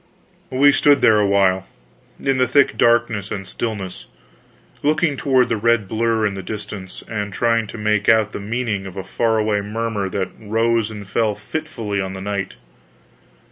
We 0.49 0.71
stood 0.71 1.01
there 1.01 1.19
awhile, 1.19 1.67
in 2.19 2.39
the 2.39 2.47
thick 2.47 2.75
darkness 2.75 3.29
and 3.29 3.45
stillness, 3.47 4.07
looking 4.81 5.15
toward 5.15 5.47
the 5.47 5.57
red 5.57 5.87
blur 5.87 6.25
in 6.25 6.33
the 6.33 6.41
distance, 6.41 7.03
and 7.07 7.31
trying 7.31 7.67
to 7.67 7.77
make 7.77 8.09
out 8.09 8.31
the 8.31 8.39
meaning 8.39 8.87
of 8.87 8.97
a 8.97 9.03
far 9.03 9.37
away 9.37 9.61
murmur 9.61 10.09
that 10.09 10.31
rose 10.39 10.89
and 10.89 11.07
fell 11.07 11.35
fitfully 11.35 12.01
on 12.01 12.13
the 12.13 12.19
night. 12.21 12.55